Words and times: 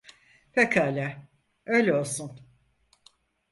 Pekâlâ, 0.53 1.17
öyle 1.65 1.93
olsun. 1.95 2.39